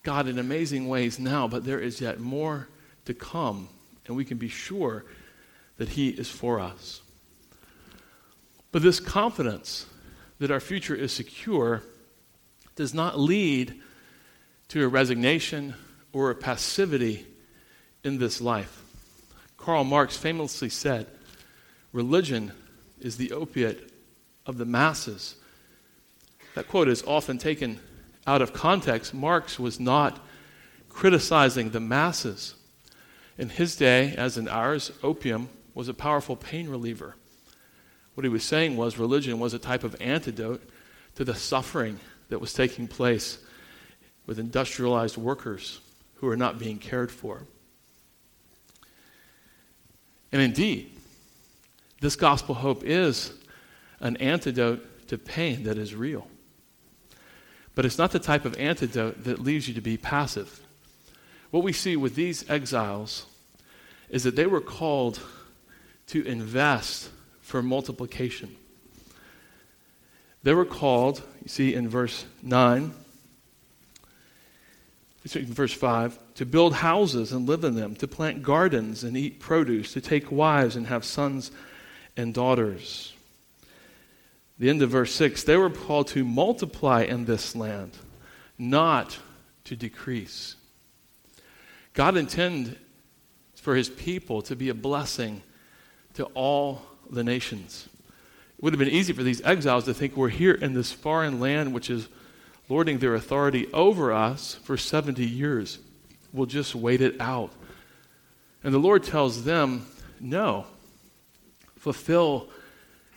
God 0.04 0.28
in 0.28 0.38
amazing 0.38 0.88
ways 0.88 1.18
now, 1.18 1.48
but 1.48 1.64
there 1.64 1.80
is 1.80 2.00
yet 2.00 2.20
more 2.20 2.68
to 3.06 3.14
come 3.14 3.68
and 4.06 4.16
we 4.16 4.24
can 4.24 4.38
be 4.38 4.46
sure 4.46 5.04
that 5.76 5.88
He 5.88 6.10
is 6.10 6.30
for 6.30 6.60
us. 6.60 7.00
But 8.70 8.82
this 8.82 9.00
confidence 9.00 9.86
that 10.38 10.52
our 10.52 10.60
future 10.60 10.94
is 10.94 11.12
secure 11.12 11.82
does 12.76 12.94
not 12.94 13.18
lead 13.18 13.74
to 14.68 14.84
a 14.84 14.88
resignation 14.88 15.74
or 16.12 16.30
a 16.30 16.36
passivity 16.36 17.26
in 18.04 18.18
this 18.18 18.40
life. 18.40 18.79
Karl 19.60 19.84
Marx 19.84 20.16
famously 20.16 20.70
said, 20.70 21.06
Religion 21.92 22.52
is 22.98 23.16
the 23.16 23.32
opiate 23.32 23.92
of 24.46 24.56
the 24.56 24.64
masses. 24.64 25.36
That 26.54 26.66
quote 26.66 26.88
is 26.88 27.02
often 27.06 27.38
taken 27.38 27.78
out 28.26 28.42
of 28.42 28.52
context. 28.52 29.12
Marx 29.12 29.60
was 29.60 29.78
not 29.78 30.24
criticizing 30.88 31.70
the 31.70 31.80
masses. 31.80 32.54
In 33.36 33.50
his 33.50 33.76
day, 33.76 34.14
as 34.16 34.38
in 34.38 34.48
ours, 34.48 34.92
opium 35.02 35.50
was 35.74 35.88
a 35.88 35.94
powerful 35.94 36.36
pain 36.36 36.68
reliever. 36.68 37.16
What 38.14 38.24
he 38.24 38.30
was 38.30 38.44
saying 38.44 38.76
was 38.76 38.98
religion 38.98 39.38
was 39.38 39.54
a 39.54 39.58
type 39.58 39.84
of 39.84 39.96
antidote 40.00 40.62
to 41.16 41.24
the 41.24 41.34
suffering 41.34 42.00
that 42.28 42.40
was 42.40 42.54
taking 42.54 42.88
place 42.88 43.38
with 44.26 44.38
industrialized 44.38 45.16
workers 45.16 45.80
who 46.16 46.28
are 46.28 46.36
not 46.36 46.58
being 46.58 46.78
cared 46.78 47.10
for. 47.10 47.46
And 50.32 50.40
indeed, 50.40 50.96
this 52.00 52.16
gospel 52.16 52.54
hope 52.54 52.82
is 52.84 53.32
an 54.00 54.16
antidote 54.18 55.08
to 55.08 55.18
pain 55.18 55.64
that 55.64 55.76
is 55.76 55.94
real. 55.94 56.26
But 57.74 57.84
it's 57.84 57.98
not 57.98 58.12
the 58.12 58.18
type 58.18 58.44
of 58.44 58.56
antidote 58.58 59.24
that 59.24 59.38
leaves 59.40 59.68
you 59.68 59.74
to 59.74 59.80
be 59.80 59.96
passive. 59.96 60.60
What 61.50 61.64
we 61.64 61.72
see 61.72 61.96
with 61.96 62.14
these 62.14 62.48
exiles 62.48 63.26
is 64.08 64.24
that 64.24 64.36
they 64.36 64.46
were 64.46 64.60
called 64.60 65.20
to 66.08 66.24
invest 66.26 67.10
for 67.40 67.62
multiplication. 67.62 68.54
They 70.42 70.54
were 70.54 70.64
called, 70.64 71.22
you 71.42 71.48
see 71.48 71.74
in 71.74 71.88
verse 71.88 72.24
9, 72.42 72.82
in 72.82 72.92
verse 75.24 75.72
5, 75.72 76.18
to 76.34 76.46
build 76.46 76.74
houses 76.74 77.32
and 77.32 77.46
live 77.46 77.64
in 77.64 77.74
them, 77.74 77.94
to 77.96 78.08
plant 78.08 78.42
gardens 78.42 79.04
and 79.04 79.16
eat 79.16 79.38
produce, 79.38 79.92
to 79.92 80.00
take 80.00 80.32
wives 80.32 80.76
and 80.76 80.86
have 80.86 81.04
sons 81.04 81.50
and 82.16 82.32
daughters. 82.32 83.12
The 84.58 84.68
end 84.68 84.82
of 84.82 84.90
verse 84.90 85.12
6 85.14 85.44
they 85.44 85.56
were 85.56 85.70
called 85.70 86.08
to 86.08 86.24
multiply 86.24 87.02
in 87.02 87.24
this 87.24 87.56
land, 87.56 87.92
not 88.58 89.18
to 89.64 89.76
decrease. 89.76 90.56
God 91.92 92.16
intended 92.16 92.78
for 93.56 93.74
his 93.74 93.88
people 93.88 94.42
to 94.42 94.56
be 94.56 94.68
a 94.68 94.74
blessing 94.74 95.42
to 96.14 96.24
all 96.34 96.82
the 97.10 97.24
nations. 97.24 97.88
It 98.56 98.64
would 98.64 98.72
have 98.72 98.78
been 98.78 98.88
easy 98.88 99.12
for 99.12 99.22
these 99.22 99.42
exiles 99.42 99.84
to 99.84 99.94
think 99.94 100.16
we're 100.16 100.28
here 100.28 100.54
in 100.54 100.74
this 100.74 100.92
foreign 100.92 101.40
land 101.40 101.72
which 101.72 101.90
is 101.90 102.08
lording 102.70 102.98
their 102.98 103.14
authority 103.14 103.70
over 103.72 104.12
us 104.12 104.54
for 104.54 104.76
70 104.76 105.22
years. 105.26 105.78
We'll 106.32 106.46
just 106.46 106.74
wait 106.74 107.02
it 107.02 107.20
out. 107.20 107.52
And 108.64 108.72
the 108.72 108.78
Lord 108.78 109.04
tells 109.04 109.44
them, 109.44 109.86
no, 110.20 110.64
fulfill 111.76 112.48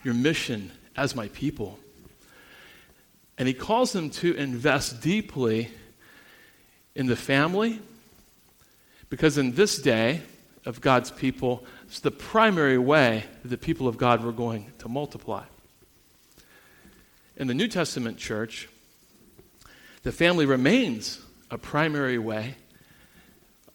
your 0.02 0.14
mission 0.14 0.72
as 0.96 1.16
my 1.16 1.28
people. 1.28 1.78
And 3.38 3.48
he 3.48 3.54
calls 3.54 3.92
them 3.92 4.10
to 4.10 4.34
invest 4.34 5.00
deeply 5.00 5.70
in 6.94 7.06
the 7.06 7.16
family, 7.16 7.80
because 9.08 9.38
in 9.38 9.54
this 9.54 9.78
day, 9.78 10.20
of 10.66 10.80
God's 10.80 11.10
people. 11.10 11.64
It's 11.86 12.00
the 12.00 12.10
primary 12.10 12.78
way 12.78 13.24
that 13.42 13.48
the 13.48 13.58
people 13.58 13.88
of 13.88 13.98
God 13.98 14.24
were 14.24 14.32
going 14.32 14.72
to 14.78 14.88
multiply. 14.88 15.44
In 17.36 17.46
the 17.46 17.54
New 17.54 17.68
Testament 17.68 18.16
church, 18.16 18.68
the 20.04 20.12
family 20.12 20.46
remains 20.46 21.20
a 21.50 21.58
primary 21.58 22.18
way 22.18 22.54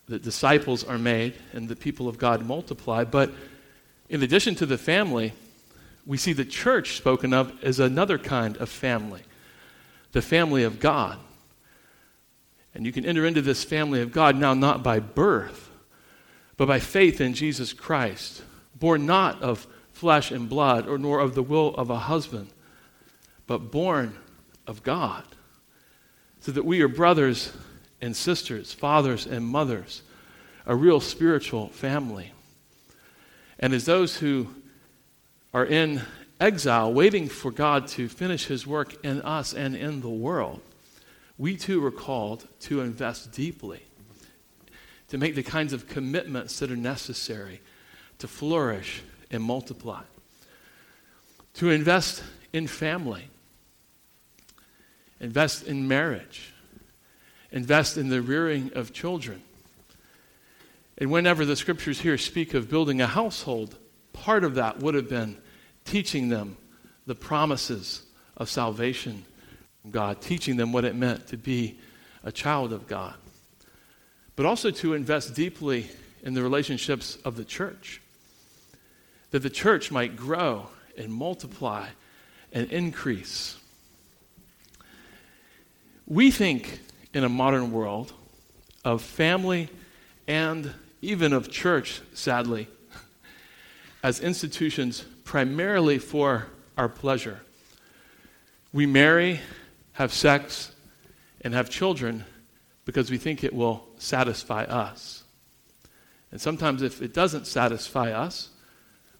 that 0.07 0.23
disciples 0.23 0.83
are 0.83 0.97
made 0.97 1.33
and 1.53 1.67
the 1.67 1.75
people 1.75 2.07
of 2.07 2.17
God 2.17 2.45
multiply. 2.45 3.03
But 3.03 3.31
in 4.07 4.23
addition 4.23 4.55
to 4.55 4.65
the 4.65 4.77
family, 4.77 5.33
we 6.05 6.17
see 6.17 6.33
the 6.33 6.45
church 6.45 6.97
spoken 6.97 7.33
of 7.33 7.51
as 7.63 7.79
another 7.79 8.17
kind 8.17 8.55
of 8.57 8.69
family 8.69 9.21
the 10.11 10.21
family 10.23 10.63
of 10.63 10.79
God. 10.79 11.19
And 12.73 12.83
you 12.83 12.91
can 12.91 13.05
enter 13.05 13.27
into 13.27 13.43
this 13.43 13.63
family 13.63 14.01
of 14.01 14.11
God 14.11 14.35
now 14.35 14.55
not 14.55 14.81
by 14.81 14.99
birth, 14.99 15.69
but 16.57 16.67
by 16.67 16.79
faith 16.79 17.21
in 17.21 17.35
Jesus 17.35 17.73
Christ, 17.73 18.41
born 18.73 19.05
not 19.05 19.39
of 19.43 19.67
flesh 19.91 20.31
and 20.31 20.49
blood, 20.49 20.87
or 20.87 20.97
nor 20.97 21.19
of 21.19 21.35
the 21.35 21.43
will 21.43 21.75
of 21.75 21.91
a 21.91 21.99
husband, 21.99 22.49
but 23.45 23.69
born 23.69 24.17
of 24.65 24.81
God, 24.81 25.23
so 26.39 26.51
that 26.51 26.65
we 26.65 26.81
are 26.81 26.87
brothers 26.87 27.51
and 28.01 28.15
sisters, 28.15 28.73
fathers 28.73 29.25
and 29.25 29.45
mothers, 29.45 30.01
a 30.65 30.75
real 30.75 30.99
spiritual 30.99 31.69
family. 31.69 32.31
And 33.59 33.73
as 33.73 33.85
those 33.85 34.17
who 34.17 34.47
are 35.53 35.65
in 35.65 36.01
exile, 36.39 36.93
waiting 36.93 37.27
for 37.27 37.51
God 37.51 37.87
to 37.89 38.07
finish 38.07 38.45
his 38.45 38.65
work 38.65 39.03
in 39.03 39.21
us 39.21 39.53
and 39.53 39.75
in 39.75 40.01
the 40.01 40.09
world, 40.09 40.61
we 41.37 41.57
too 41.57 41.83
are 41.85 41.91
called 41.91 42.47
to 42.61 42.81
invest 42.81 43.31
deeply, 43.31 43.81
to 45.09 45.17
make 45.17 45.35
the 45.35 45.43
kinds 45.43 45.73
of 45.73 45.87
commitments 45.87 46.59
that 46.59 46.71
are 46.71 46.77
necessary 46.77 47.61
to 48.19 48.27
flourish 48.27 49.01
and 49.31 49.43
multiply, 49.43 50.03
to 51.55 51.69
invest 51.69 52.23
in 52.53 52.67
family, 52.67 53.29
invest 55.19 55.67
in 55.67 55.87
marriage, 55.87 56.53
invest 57.51 57.97
in 57.97 58.09
the 58.09 58.21
rearing 58.21 58.71
of 58.73 58.93
children. 58.93 59.41
And 60.97 61.11
whenever 61.11 61.45
the 61.45 61.55
scriptures 61.55 62.01
here 62.01 62.17
speak 62.17 62.53
of 62.53 62.69
building 62.69 63.01
a 63.01 63.07
household, 63.07 63.77
part 64.13 64.43
of 64.43 64.55
that 64.55 64.79
would 64.79 64.95
have 64.95 65.09
been 65.09 65.37
teaching 65.85 66.29
them 66.29 66.57
the 67.05 67.15
promises 67.15 68.03
of 68.37 68.49
salvation 68.49 69.25
from 69.81 69.91
God, 69.91 70.21
teaching 70.21 70.57
them 70.57 70.71
what 70.71 70.85
it 70.85 70.95
meant 70.95 71.27
to 71.27 71.37
be 71.37 71.79
a 72.23 72.31
child 72.31 72.73
of 72.73 72.87
God, 72.87 73.15
but 74.35 74.45
also 74.45 74.71
to 74.71 74.93
invest 74.93 75.33
deeply 75.33 75.89
in 76.23 76.33
the 76.33 76.43
relationships 76.43 77.17
of 77.23 77.37
the 77.37 77.45
church, 77.45 78.01
that 79.31 79.39
the 79.39 79.49
church 79.49 79.91
might 79.91 80.15
grow 80.15 80.67
and 80.97 81.13
multiply 81.13 81.87
and 82.51 82.69
increase. 82.71 83.58
We 86.09 86.31
think 86.31 86.79
in 87.13 87.23
a 87.23 87.29
modern 87.29 87.71
world 87.71 88.13
of 88.83 89.03
family 89.03 89.69
and 90.27 90.73
even 91.03 91.33
of 91.33 91.51
church, 91.51 92.01
sadly, 92.15 92.67
as 94.01 94.19
institutions 94.19 95.05
primarily 95.23 95.99
for 95.99 96.47
our 96.75 96.89
pleasure. 96.89 97.41
We 98.73 98.87
marry, 98.87 99.39
have 99.93 100.11
sex, 100.11 100.71
and 101.41 101.53
have 101.53 101.69
children 101.69 102.25
because 102.85 103.11
we 103.11 103.19
think 103.19 103.43
it 103.43 103.53
will 103.53 103.87
satisfy 103.99 104.63
us. 104.63 105.23
And 106.31 106.41
sometimes, 106.41 106.81
if 106.81 107.03
it 107.03 107.13
doesn't 107.13 107.45
satisfy 107.45 108.11
us, 108.11 108.49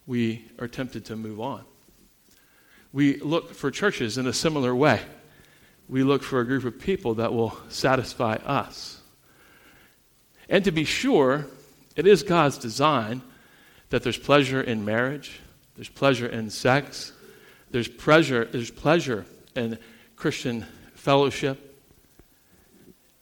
we 0.08 0.46
are 0.58 0.66
tempted 0.66 1.04
to 1.04 1.14
move 1.14 1.40
on. 1.40 1.64
We 2.92 3.18
look 3.18 3.54
for 3.54 3.70
churches 3.70 4.18
in 4.18 4.26
a 4.26 4.32
similar 4.32 4.74
way. 4.74 5.02
We 5.90 6.04
look 6.04 6.22
for 6.22 6.38
a 6.38 6.46
group 6.46 6.64
of 6.64 6.78
people 6.78 7.14
that 7.14 7.34
will 7.34 7.58
satisfy 7.68 8.36
us. 8.36 9.00
And 10.48 10.64
to 10.64 10.70
be 10.70 10.84
sure, 10.84 11.46
it 11.96 12.06
is 12.06 12.22
God's 12.22 12.58
design 12.58 13.22
that 13.88 14.04
there's 14.04 14.16
pleasure 14.16 14.60
in 14.60 14.84
marriage, 14.84 15.40
there's 15.74 15.88
pleasure 15.88 16.28
in 16.28 16.48
sex, 16.48 17.12
there's 17.72 17.88
pleasure, 17.88 18.44
there's 18.44 18.70
pleasure 18.70 19.26
in 19.56 19.78
Christian 20.14 20.64
fellowship 20.94 21.82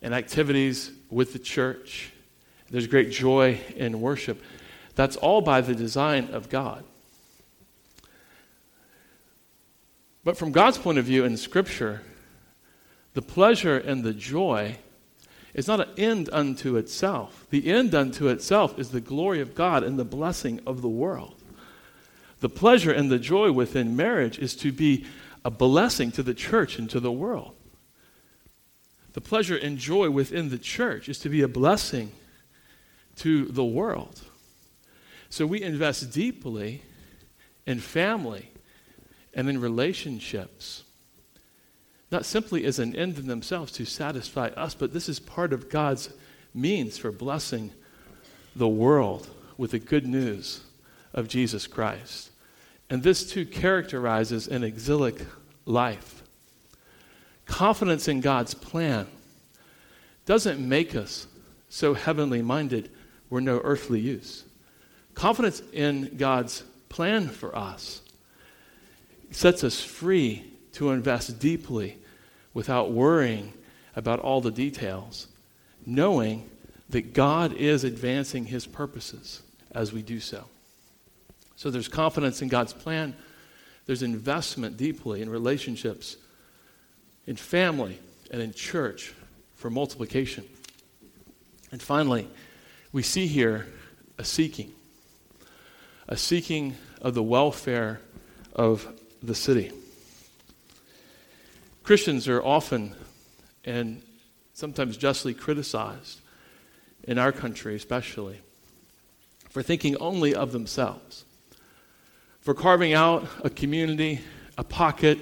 and 0.03 0.15
activities 0.15 0.93
with 1.09 1.33
the 1.33 1.39
church. 1.39 2.13
There's 2.71 2.87
great 2.87 3.11
joy 3.11 3.61
in 3.77 4.03
worship. 4.03 4.43
That's 4.95 5.17
all 5.17 5.41
by 5.41 5.63
the 5.63 5.75
design 5.75 6.35
of 6.35 6.51
God. 6.51 6.85
But 10.23 10.37
from 10.37 10.53
God's 10.53 10.77
point 10.77 10.99
of 10.99 11.07
view 11.07 11.25
in 11.25 11.39
Scripture, 11.39 12.03
the 13.19 13.23
pleasure 13.23 13.77
and 13.77 14.05
the 14.05 14.13
joy 14.13 14.77
is 15.53 15.67
not 15.67 15.81
an 15.81 15.89
end 15.97 16.31
unto 16.33 16.77
itself. 16.77 17.49
The 17.51 17.67
end 17.67 17.93
unto 17.93 18.29
itself 18.29 18.79
is 18.79 18.91
the 18.91 19.01
glory 19.01 19.41
of 19.41 19.57
God 19.57 19.83
and 19.83 19.99
the 19.99 20.05
blessing 20.05 20.61
of 20.65 20.83
the 20.83 20.89
world. 20.89 21.35
The 22.39 22.49
pleasure 22.49 22.93
and 22.93 23.11
the 23.11 23.19
joy 23.19 23.51
within 23.51 23.97
marriage 23.97 24.39
is 24.39 24.55
to 24.59 24.71
be 24.71 25.05
a 25.45 25.51
blessing 25.51 26.13
to 26.13 26.23
the 26.23 26.33
church 26.33 26.79
and 26.79 26.89
to 26.91 27.01
the 27.01 27.11
world. 27.11 27.57
The 29.15 29.21
pleasure 29.21 29.57
and 29.57 29.79
joy 29.79 30.11
within 30.11 30.51
the 30.51 30.57
church 30.57 31.09
is 31.09 31.19
to 31.19 31.29
be 31.29 31.43
a 31.43 31.49
blessing 31.49 32.13
to 33.17 33.47
the 33.47 33.65
world. 33.65 34.23
So 35.29 35.45
we 35.45 35.61
invest 35.61 36.13
deeply 36.13 36.83
in 37.67 37.81
family 37.81 38.53
and 39.35 39.49
in 39.49 39.61
relationships 39.61 40.85
not 42.11 42.25
simply 42.25 42.65
as 42.65 42.79
an 42.79 42.97
end 42.97 43.19
in 43.19 43.27
themselves 43.27 43.73
to 43.73 43.85
satisfy 43.85 44.49
us, 44.49 44.75
but 44.75 44.93
this 44.93 45.09
is 45.09 45.21
part 45.21 45.53
of 45.53 45.69
God's 45.69 46.11
means 46.55 46.97
for 46.97 47.13
blessing 47.13 47.73
the 48.57 48.69
world 48.69 49.29
with 49.57 49.73
the 49.73 49.79
good 49.79 50.07
news 50.07 50.61
of 51.13 51.29
Jesus 51.29 51.67
Christ. 51.67 52.31
And 52.89 53.03
this 53.03 53.31
too 53.31 53.45
characterizes 53.45 54.49
an 54.49 54.65
exilic 54.65 55.27
life. 55.67 56.23
Confidence 57.45 58.09
in 58.09 58.21
God's 58.21 58.55
plan 58.55 59.07
doesn't 60.25 60.61
make 60.61 60.95
us 60.95 61.27
so 61.69 61.95
heavenly 61.95 62.43
minded 62.43 62.91
we're 63.31 63.41
no 63.41 63.61
earthly 63.63 64.01
use. 64.01 64.45
Confidence 65.15 65.63
in 65.73 66.17
God's 66.17 66.63
plan 66.89 67.29
for 67.29 67.55
us 67.57 68.03
sets 69.31 69.65
us 69.65 69.83
free 69.83 70.51
to 70.79 70.93
invest 70.93 71.41
deeply 71.41 71.99
without 72.55 72.93
worrying 72.93 73.53
about 73.97 74.21
all 74.21 74.41
the 74.41 74.53
details, 74.53 75.27
knowing 75.85 76.49
that 76.89 77.13
God 77.13 77.53
is 77.53 77.83
advancing 77.83 78.45
his 78.45 78.65
purposes 78.65 79.43
as 79.73 79.93
we 79.93 80.03
do 80.03 80.21
so. 80.21 80.45
So 81.57 81.73
there's 81.73 81.89
confidence 81.89 82.43
in 82.43 82.49
God's 82.49 82.73
plan, 82.73 83.17
there's 83.87 84.05
investment 84.05 84.77
deeply 84.77 85.21
in 85.21 85.29
relationships, 85.29 86.17
in 87.27 87.35
family, 87.35 87.99
and 88.31 88.41
in 88.41 88.53
church 88.53 89.13
for 89.57 89.71
multiplication. 89.71 90.45
And 91.73 91.83
finally, 91.83 92.29
we 92.93 93.03
see 93.03 93.27
here 93.27 93.67
a 94.17 94.23
seeking, 94.23 94.71
a 96.07 96.17
seeking 96.17 96.77
of 97.03 97.15
the 97.15 97.23
welfare 97.23 98.01
of 98.55 98.87
the 99.25 99.35
city. 99.35 99.73
Christians 101.89 102.29
are 102.29 102.45
often 102.45 102.95
and 103.65 104.03
sometimes 104.53 104.99
justly 104.99 105.33
criticized, 105.33 106.21
in 107.05 107.17
our 107.17 107.33
country 107.33 107.77
especially, 107.77 108.43
for 109.49 109.63
thinking 109.63 109.97
only 109.97 110.35
of 110.35 110.53
themselves, 110.53 111.25
for 112.43 112.53
carving 112.53 112.93
out 112.93 113.27
a 113.43 113.49
community, 113.49 114.21
a 114.59 114.65
pocket, 114.65 115.19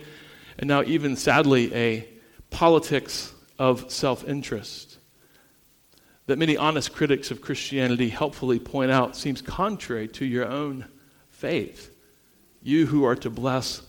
and 0.58 0.66
now 0.66 0.82
even 0.82 1.14
sadly 1.14 1.72
a 1.72 2.08
politics 2.50 3.32
of 3.60 3.88
self 3.88 4.26
interest 4.26 4.98
that 6.26 6.36
many 6.36 6.56
honest 6.56 6.92
critics 6.92 7.30
of 7.30 7.40
Christianity 7.40 8.08
helpfully 8.08 8.58
point 8.58 8.90
out 8.90 9.14
seems 9.14 9.40
contrary 9.40 10.08
to 10.08 10.24
your 10.24 10.46
own 10.46 10.86
faith, 11.30 11.94
you 12.60 12.86
who 12.86 13.04
are 13.04 13.14
to 13.14 13.30
bless 13.30 13.82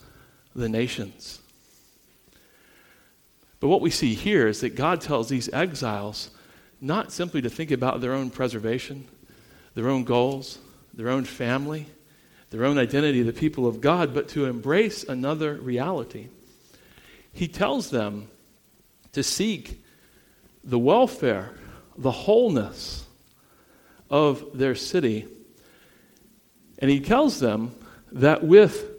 the 0.55 0.69
nations. 0.69 1.41
But 3.59 3.69
what 3.69 3.81
we 3.81 3.89
see 3.89 4.13
here 4.13 4.47
is 4.47 4.61
that 4.61 4.75
God 4.75 5.01
tells 5.01 5.29
these 5.29 5.49
exiles 5.51 6.31
not 6.79 7.11
simply 7.11 7.41
to 7.41 7.49
think 7.49 7.71
about 7.71 8.01
their 8.01 8.13
own 8.13 8.29
preservation, 8.29 9.07
their 9.73 9.89
own 9.89 10.03
goals, 10.03 10.59
their 10.93 11.09
own 11.09 11.23
family, 11.23 11.87
their 12.49 12.65
own 12.65 12.77
identity, 12.77 13.23
the 13.23 13.33
people 13.33 13.67
of 13.67 13.81
God, 13.81 14.13
but 14.13 14.29
to 14.29 14.45
embrace 14.45 15.03
another 15.03 15.55
reality. 15.55 16.27
He 17.33 17.47
tells 17.47 17.89
them 17.89 18.29
to 19.11 19.23
seek 19.23 19.83
the 20.63 20.79
welfare, 20.79 21.51
the 21.97 22.11
wholeness 22.11 23.05
of 24.09 24.57
their 24.57 24.75
city. 24.75 25.25
And 26.79 26.91
he 26.91 26.99
tells 26.99 27.39
them 27.39 27.73
that 28.11 28.43
with 28.43 28.91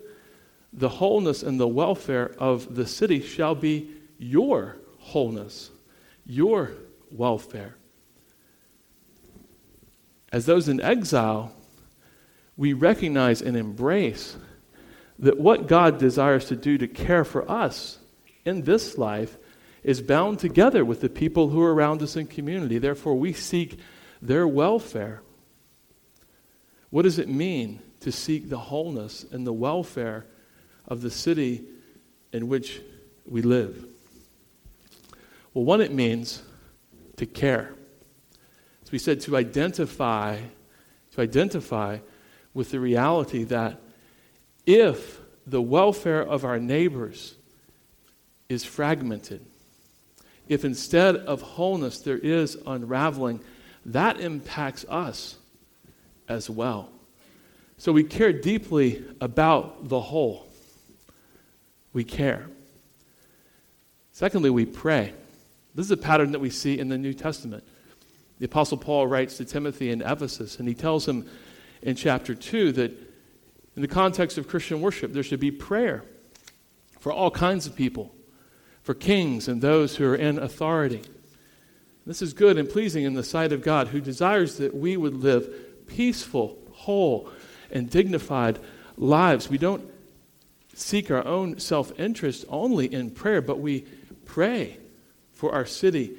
the 0.73 0.89
wholeness 0.89 1.43
and 1.43 1.59
the 1.59 1.69
welfare 1.69 2.35
of 2.39 2.75
the 2.75 2.87
city 2.87 3.21
shall 3.21 3.55
be 3.55 3.91
your 4.19 4.77
wholeness, 4.99 5.71
your 6.27 6.73
welfare. 7.11 7.77
As 10.31 10.45
those 10.47 10.69
in 10.69 10.81
exile, 10.81 11.53
we 12.57 12.73
recognize 12.73 13.41
and 13.41 13.57
embrace 13.57 14.37
that 15.19 15.39
what 15.39 15.67
God 15.67 15.99
desires 15.99 16.47
to 16.47 16.57
do 16.57 16.79
to 16.79 16.87
care 16.87 17.25
for 17.25 17.51
us 17.51 17.99
in 18.45 18.63
this 18.63 18.99
life 18.99 19.37
is 19.83 20.01
bound 20.01 20.39
together 20.39 20.85
with 20.85 21.01
the 21.01 21.09
people 21.09 21.49
who 21.49 21.63
are 21.63 21.75
around 21.75 22.03
us 22.03 22.17
in 22.17 22.27
community. 22.27 22.79
Therefore, 22.79 23.15
we 23.15 23.33
seek 23.33 23.79
their 24.21 24.47
welfare. 24.47 25.23
What 26.91 27.03
does 27.03 27.19
it 27.19 27.29
mean 27.29 27.81
to 28.01 28.13
seek 28.13 28.49
the 28.49 28.59
wholeness 28.59 29.25
and 29.31 29.47
the 29.47 29.53
welfare 29.53 30.27
of 30.87 31.01
the 31.01 31.11
city 31.11 31.65
in 32.33 32.49
which 32.49 32.81
we 33.27 33.43
live? 33.43 33.87
Well, 35.55 35.65
one, 35.65 35.81
it 35.81 35.93
means 35.93 36.43
to 37.17 37.27
care. 37.27 37.75
As 38.83 38.93
we 38.93 38.99
said, 38.99 39.21
to 39.23 39.37
identify, 39.37 40.41
to 41.13 41.21
identify 41.21 41.99
with 42.55 42.71
the 42.71 42.81
reality 42.81 43.45
that 43.45 43.81
if 44.67 45.21
the 45.47 45.63
welfare 45.63 46.23
of 46.23 46.45
our 46.45 46.59
neighbors 46.59 47.35
is 48.49 48.65
fragmented, 48.65 49.45
if 50.49 50.65
instead 50.65 51.17
of 51.17 51.43
wholeness 51.43 52.01
there 52.01 52.19
is 52.19 52.57
unraveling, 52.67 53.41
that 53.85 54.21
impacts 54.21 54.85
us 54.89 55.37
as 56.29 56.49
well. 56.49 56.91
So 57.77 57.93
we 57.93 58.05
care 58.05 58.33
deeply 58.33 59.05
about 59.21 59.89
the 59.89 60.01
whole. 60.01 60.49
We 61.93 62.05
care. 62.05 62.49
Secondly, 64.13 64.51
we 64.51 64.67
pray. 64.67 65.15
This 65.79 65.87
is 65.87 65.93
a 65.93 65.97
pattern 65.97 66.33
that 66.33 66.41
we 66.41 66.51
see 66.51 66.77
in 66.77 66.89
the 66.89 66.99
New 66.99 67.15
Testament. 67.15 67.63
The 68.41 68.47
Apostle 68.47 68.79
Paul 68.79 69.07
writes 69.07 69.37
to 69.37 69.45
Timothy 69.45 69.93
in 69.93 70.03
Ephesus, 70.03 70.59
and 70.59 70.67
he 70.67 70.75
tells 70.75 71.07
him 71.07 71.25
in 71.83 71.95
chapter 71.95 72.35
2 72.35 72.73
that 72.73 72.91
in 73.77 73.83
the 73.83 73.87
context 73.87 74.39
of 74.39 74.49
Christian 74.49 74.81
worship, 74.81 75.13
there 75.13 75.23
should 75.23 75.39
be 75.39 75.53
prayer 75.53 76.03
for 76.99 77.13
all 77.13 77.31
kinds 77.31 77.69
of 77.69 77.77
people 77.77 78.13
for 78.83 78.93
kings 78.93 79.47
and 79.47 79.63
those 79.63 79.95
who 79.95 80.05
are 80.05 80.17
in 80.17 80.41
authority. 80.41 81.03
This 82.05 82.23
is 82.23 82.33
good 82.33 82.59
and 82.59 82.69
pleasing 82.69 83.05
in 83.05 83.15
the 83.15 83.23
sight 83.23 83.53
of 83.53 83.63
God, 83.63 83.87
who 83.87 84.01
desires 84.01 84.57
that 84.57 84.75
we 84.75 84.97
would 84.97 85.15
live 85.15 85.87
peaceful, 85.87 86.59
whole, 86.73 87.31
and 87.71 87.89
dignified 87.89 88.59
lives. 88.97 89.49
We 89.49 89.59
don't 89.59 89.89
seek 90.75 91.09
our 91.13 91.25
own 91.25 91.61
self 91.61 91.93
interest 92.01 92.47
only 92.49 92.93
in 92.93 93.13
prayer, 93.13 93.41
but 93.41 93.61
we 93.61 93.87
pray 94.25 94.79
for 95.39 95.55
our 95.55 95.65
city, 95.65 96.17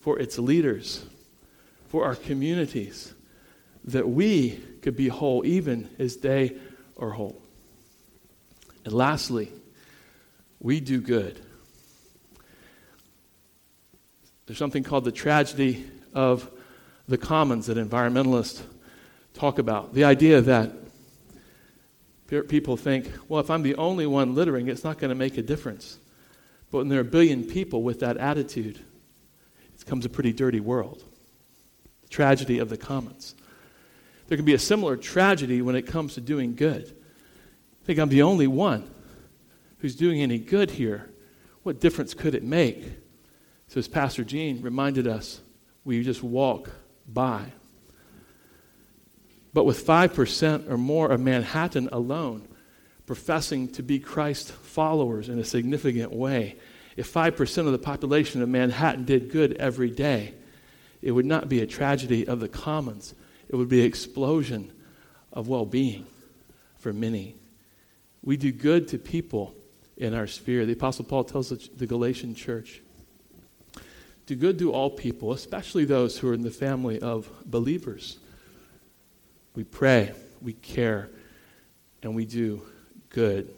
for 0.00 0.18
its 0.18 0.38
leaders, 0.38 1.04
for 1.88 2.06
our 2.06 2.14
communities, 2.14 3.12
that 3.84 4.08
we 4.08 4.58
could 4.80 4.96
be 4.96 5.08
whole 5.08 5.44
even 5.44 5.90
as 5.98 6.16
they 6.16 6.56
are 6.98 7.10
whole. 7.10 7.42
And 8.86 8.94
lastly, 8.94 9.52
we 10.58 10.80
do 10.80 11.02
good. 11.02 11.38
There's 14.46 14.58
something 14.58 14.82
called 14.82 15.04
the 15.04 15.12
tragedy 15.12 15.84
of 16.14 16.50
the 17.06 17.18
commons 17.18 17.66
that 17.66 17.76
environmentalists 17.76 18.62
talk 19.34 19.58
about. 19.58 19.92
The 19.92 20.04
idea 20.04 20.40
that 20.40 20.72
people 22.48 22.78
think, 22.78 23.10
well, 23.28 23.40
if 23.42 23.50
I'm 23.50 23.62
the 23.62 23.74
only 23.74 24.06
one 24.06 24.34
littering, 24.34 24.68
it's 24.68 24.82
not 24.82 24.96
going 24.96 25.10
to 25.10 25.14
make 25.14 25.36
a 25.36 25.42
difference. 25.42 25.98
But 26.72 26.78
when 26.78 26.88
there 26.88 26.98
are 26.98 27.02
a 27.02 27.04
billion 27.04 27.44
people 27.44 27.82
with 27.82 28.00
that 28.00 28.16
attitude, 28.16 28.76
it 28.76 29.78
becomes 29.78 30.06
a 30.06 30.08
pretty 30.08 30.32
dirty 30.32 30.58
world. 30.58 31.04
The 32.02 32.08
tragedy 32.08 32.58
of 32.58 32.70
the 32.70 32.78
commons. 32.78 33.34
There 34.26 34.36
can 34.36 34.46
be 34.46 34.54
a 34.54 34.58
similar 34.58 34.96
tragedy 34.96 35.60
when 35.60 35.76
it 35.76 35.82
comes 35.82 36.14
to 36.14 36.22
doing 36.22 36.54
good. 36.56 36.96
I 37.82 37.84
think 37.84 37.98
I'm 37.98 38.08
the 38.08 38.22
only 38.22 38.46
one 38.46 38.90
who's 39.78 39.94
doing 39.94 40.22
any 40.22 40.38
good 40.38 40.70
here. 40.70 41.10
What 41.62 41.78
difference 41.78 42.14
could 42.14 42.34
it 42.34 42.42
make? 42.42 42.84
So, 43.68 43.78
as 43.78 43.86
Pastor 43.86 44.24
Gene 44.24 44.62
reminded 44.62 45.06
us, 45.06 45.42
we 45.84 46.02
just 46.02 46.22
walk 46.22 46.70
by. 47.06 47.52
But 49.52 49.64
with 49.64 49.86
5% 49.86 50.70
or 50.70 50.78
more 50.78 51.10
of 51.10 51.20
Manhattan 51.20 51.90
alone 51.92 52.48
professing 53.12 53.68
to 53.68 53.82
be 53.82 53.98
Christ 53.98 54.52
followers 54.52 55.28
in 55.28 55.38
a 55.38 55.44
significant 55.44 56.14
way, 56.14 56.56
if 56.96 57.12
5% 57.12 57.66
of 57.66 57.72
the 57.72 57.78
population 57.78 58.40
of 58.40 58.48
Manhattan 58.48 59.04
did 59.04 59.30
good 59.30 59.52
every 59.58 59.90
day, 59.90 60.32
it 61.02 61.10
would 61.10 61.26
not 61.26 61.46
be 61.46 61.60
a 61.60 61.66
tragedy 61.66 62.26
of 62.26 62.40
the 62.40 62.48
commons. 62.48 63.14
It 63.50 63.56
would 63.56 63.68
be 63.68 63.80
an 63.80 63.86
explosion 63.86 64.72
of 65.30 65.46
well 65.46 65.66
being 65.66 66.06
for 66.78 66.94
many. 66.94 67.36
We 68.22 68.38
do 68.38 68.50
good 68.50 68.88
to 68.88 68.98
people 68.98 69.54
in 69.98 70.14
our 70.14 70.26
sphere. 70.26 70.64
The 70.64 70.72
Apostle 70.72 71.04
Paul 71.04 71.24
tells 71.24 71.50
the 71.50 71.86
Galatian 71.86 72.34
church 72.34 72.80
do 74.24 74.36
good 74.36 74.58
to 74.60 74.72
all 74.72 74.88
people, 74.88 75.32
especially 75.32 75.84
those 75.84 76.16
who 76.16 76.30
are 76.30 76.34
in 76.34 76.40
the 76.40 76.50
family 76.50 76.98
of 76.98 77.28
believers. 77.44 78.16
We 79.54 79.64
pray, 79.64 80.14
we 80.40 80.54
care, 80.54 81.10
and 82.02 82.16
we 82.16 82.24
do 82.24 82.62
good. 83.12 83.48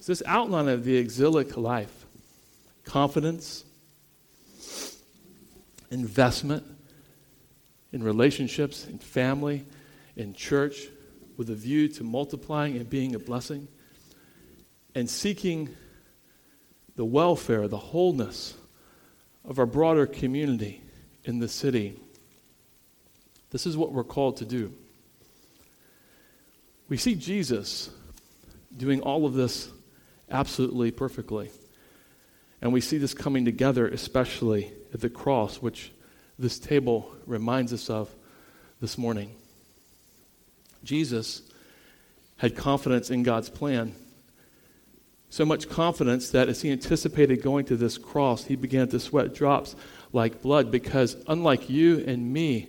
So 0.00 0.12
this 0.12 0.22
outline 0.26 0.68
of 0.68 0.84
the 0.84 0.96
exilic 0.96 1.56
life 1.56 2.06
confidence, 2.84 3.64
investment 5.90 6.62
in 7.92 8.02
relationships, 8.02 8.86
in 8.86 8.98
family, 8.98 9.64
in 10.16 10.34
church, 10.34 10.88
with 11.36 11.48
a 11.50 11.54
view 11.54 11.88
to 11.88 12.04
multiplying 12.04 12.76
and 12.76 12.88
being 12.88 13.14
a 13.14 13.18
blessing, 13.18 13.66
and 14.94 15.08
seeking 15.08 15.70
the 16.96 17.04
welfare, 17.04 17.66
the 17.66 17.78
wholeness 17.78 18.54
of 19.44 19.58
our 19.58 19.66
broader 19.66 20.06
community 20.06 20.82
in 21.24 21.38
the 21.38 21.48
city. 21.48 21.98
This 23.50 23.66
is 23.66 23.76
what 23.76 23.92
we're 23.92 24.04
called 24.04 24.36
to 24.38 24.44
do. 24.44 24.72
We 26.88 26.96
see 26.96 27.14
Jesus 27.14 27.90
doing 28.76 29.00
all 29.00 29.26
of 29.26 29.34
this 29.34 29.70
absolutely 30.30 30.90
perfectly. 30.90 31.50
And 32.60 32.72
we 32.72 32.80
see 32.80 32.98
this 32.98 33.14
coming 33.14 33.44
together, 33.44 33.86
especially 33.86 34.72
at 34.92 35.00
the 35.00 35.10
cross, 35.10 35.56
which 35.56 35.92
this 36.38 36.58
table 36.58 37.14
reminds 37.26 37.72
us 37.72 37.90
of 37.90 38.14
this 38.80 38.96
morning. 38.96 39.34
Jesus 40.82 41.42
had 42.38 42.56
confidence 42.56 43.10
in 43.10 43.22
God's 43.22 43.48
plan 43.50 43.94
so 45.34 45.44
much 45.44 45.68
confidence 45.68 46.30
that 46.30 46.48
as 46.48 46.62
he 46.62 46.70
anticipated 46.70 47.42
going 47.42 47.64
to 47.64 47.76
this 47.76 47.98
cross, 47.98 48.44
he 48.44 48.54
began 48.54 48.86
to 48.86 49.00
sweat 49.00 49.34
drops 49.34 49.74
like 50.12 50.40
blood 50.40 50.70
because, 50.70 51.16
unlike 51.26 51.68
you 51.68 52.04
and 52.06 52.32
me, 52.32 52.68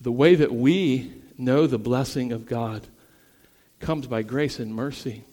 the 0.00 0.10
way 0.10 0.34
that 0.34 0.52
we 0.52 1.12
know 1.38 1.68
the 1.68 1.78
blessing 1.78 2.32
of 2.32 2.46
God 2.46 2.84
comes 3.80 4.06
by 4.06 4.22
grace 4.22 4.58
and 4.58 4.74
mercy. 4.74 5.24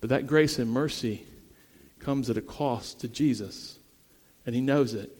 But 0.00 0.10
that 0.10 0.26
grace 0.26 0.58
and 0.58 0.70
mercy 0.70 1.26
comes 1.98 2.30
at 2.30 2.36
a 2.36 2.42
cost 2.42 3.00
to 3.00 3.08
Jesus, 3.08 3.78
and 4.44 4.54
he 4.54 4.60
knows 4.60 4.94
it. 4.94 5.10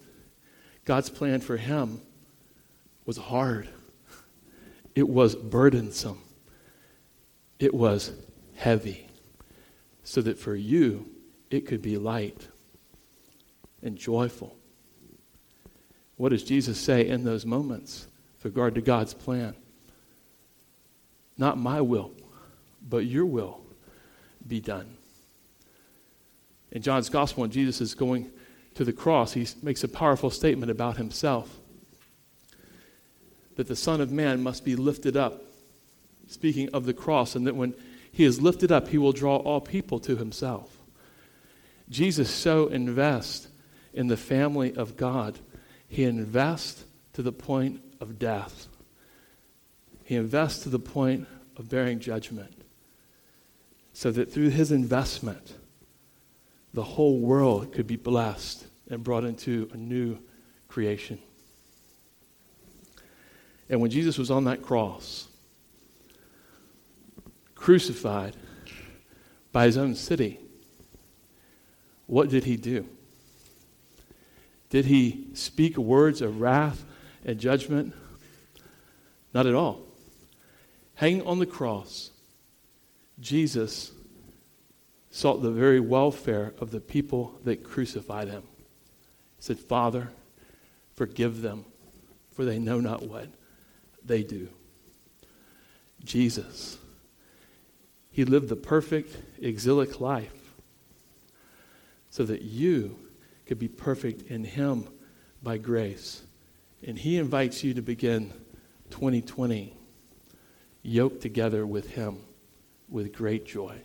God's 0.84 1.10
plan 1.10 1.40
for 1.40 1.56
him 1.56 2.00
was 3.04 3.16
hard, 3.16 3.68
it 4.94 5.08
was 5.08 5.34
burdensome, 5.34 6.22
it 7.58 7.74
was 7.74 8.12
heavy 8.54 9.06
so 10.06 10.22
that 10.22 10.38
for 10.38 10.54
you 10.54 11.08
it 11.50 11.66
could 11.66 11.82
be 11.82 11.98
light 11.98 12.46
and 13.82 13.96
joyful. 13.96 14.56
What 16.16 16.30
does 16.30 16.44
Jesus 16.44 16.78
say 16.78 17.08
in 17.08 17.24
those 17.24 17.44
moments 17.44 18.06
with 18.36 18.44
regard 18.44 18.76
to 18.76 18.80
God's 18.80 19.14
plan? 19.14 19.54
Not 21.36 21.58
my 21.58 21.80
will, 21.80 22.12
but 22.88 23.06
your 23.06 23.26
will 23.26 23.60
be 24.46 24.60
done. 24.60 24.96
In 26.70 26.82
John's 26.82 27.08
gospel, 27.08 27.42
when 27.42 27.50
Jesus 27.50 27.80
is 27.80 27.94
going 27.94 28.30
to 28.74 28.84
the 28.84 28.92
cross, 28.92 29.32
he 29.32 29.46
makes 29.62 29.82
a 29.82 29.88
powerful 29.88 30.30
statement 30.30 30.70
about 30.70 30.96
himself 30.96 31.58
that 33.56 33.68
the 33.68 33.76
Son 33.76 34.00
of 34.00 34.12
Man 34.12 34.42
must 34.42 34.64
be 34.64 34.76
lifted 34.76 35.16
up, 35.16 35.42
speaking 36.28 36.68
of 36.74 36.84
the 36.84 36.92
cross, 36.92 37.34
and 37.34 37.46
that 37.46 37.56
when 37.56 37.74
he 38.12 38.24
is 38.24 38.40
lifted 38.40 38.70
up, 38.70 38.88
he 38.88 38.98
will 38.98 39.12
draw 39.12 39.36
all 39.36 39.60
people 39.60 39.98
to 40.00 40.16
himself. 40.16 40.78
Jesus 41.88 42.30
so 42.30 42.66
invests 42.66 43.48
in 43.94 44.08
the 44.08 44.16
family 44.16 44.74
of 44.74 44.96
God, 44.96 45.38
he 45.88 46.04
invests 46.04 46.84
to 47.14 47.22
the 47.22 47.32
point 47.32 47.80
of 48.00 48.18
death. 48.18 48.68
He 50.04 50.16
invests 50.16 50.62
to 50.64 50.68
the 50.68 50.78
point 50.78 51.26
of 51.56 51.70
bearing 51.70 51.98
judgment. 51.98 52.55
So 53.96 54.10
that 54.10 54.30
through 54.30 54.50
his 54.50 54.72
investment, 54.72 55.54
the 56.74 56.82
whole 56.82 57.18
world 57.18 57.72
could 57.72 57.86
be 57.86 57.96
blessed 57.96 58.66
and 58.90 59.02
brought 59.02 59.24
into 59.24 59.70
a 59.72 59.78
new 59.78 60.18
creation. 60.68 61.18
And 63.70 63.80
when 63.80 63.90
Jesus 63.90 64.18
was 64.18 64.30
on 64.30 64.44
that 64.44 64.60
cross, 64.60 65.28
crucified 67.54 68.36
by 69.50 69.64
his 69.64 69.78
own 69.78 69.94
city, 69.94 70.40
what 72.06 72.28
did 72.28 72.44
he 72.44 72.58
do? 72.58 72.86
Did 74.68 74.84
he 74.84 75.28
speak 75.32 75.78
words 75.78 76.20
of 76.20 76.42
wrath 76.42 76.84
and 77.24 77.40
judgment? 77.40 77.94
Not 79.32 79.46
at 79.46 79.54
all. 79.54 79.80
Hanging 80.96 81.26
on 81.26 81.38
the 81.38 81.46
cross, 81.46 82.10
Jesus 83.20 83.92
sought 85.10 85.42
the 85.42 85.50
very 85.50 85.80
welfare 85.80 86.54
of 86.58 86.70
the 86.70 86.80
people 86.80 87.34
that 87.44 87.64
crucified 87.64 88.28
him. 88.28 88.42
He 89.36 89.42
said, 89.42 89.58
Father, 89.58 90.10
forgive 90.94 91.40
them, 91.40 91.64
for 92.32 92.44
they 92.44 92.58
know 92.58 92.80
not 92.80 93.02
what 93.02 93.28
they 94.04 94.22
do. 94.22 94.48
Jesus 96.04 96.78
he 98.16 98.24
lived 98.24 98.48
the 98.48 98.56
perfect 98.56 99.14
exilic 99.42 100.00
life 100.00 100.54
so 102.08 102.24
that 102.24 102.40
you 102.40 102.98
could 103.44 103.58
be 103.58 103.68
perfect 103.68 104.30
in 104.30 104.42
Him 104.42 104.88
by 105.42 105.58
grace. 105.58 106.22
And 106.82 106.98
He 106.98 107.18
invites 107.18 107.62
you 107.62 107.74
to 107.74 107.82
begin 107.82 108.32
2020 108.88 109.76
yoked 110.82 111.20
together 111.20 111.66
with 111.66 111.90
Him 111.90 112.20
with 112.88 113.12
great 113.12 113.46
joy. 113.46 113.76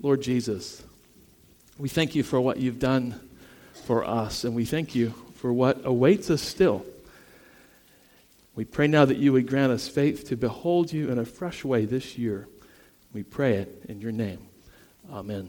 Lord 0.00 0.22
Jesus, 0.22 0.82
we 1.78 1.88
thank 1.88 2.14
you 2.14 2.22
for 2.22 2.40
what 2.40 2.58
you've 2.58 2.78
done 2.78 3.20
for 3.84 4.04
us, 4.04 4.44
and 4.44 4.54
we 4.54 4.64
thank 4.64 4.94
you 4.94 5.10
for 5.36 5.52
what 5.52 5.84
awaits 5.84 6.30
us 6.30 6.42
still. 6.42 6.84
We 8.54 8.64
pray 8.64 8.88
now 8.88 9.04
that 9.04 9.18
you 9.18 9.32
would 9.32 9.46
grant 9.46 9.70
us 9.70 9.86
faith 9.86 10.28
to 10.28 10.36
behold 10.36 10.92
you 10.92 11.10
in 11.10 11.18
a 11.18 11.24
fresh 11.24 11.64
way 11.64 11.84
this 11.84 12.18
year. 12.18 12.48
We 13.12 13.22
pray 13.22 13.54
it 13.54 13.84
in 13.88 14.00
your 14.00 14.12
name. 14.12 14.40
Amen. 15.12 15.48